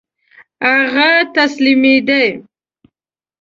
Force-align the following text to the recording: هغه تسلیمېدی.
هغه 0.67 1.09
تسلیمېدی. 1.35 2.27